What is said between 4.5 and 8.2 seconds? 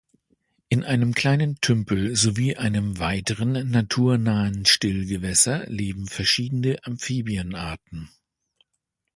Stillgewässer leben verschiedene Amphibienarten.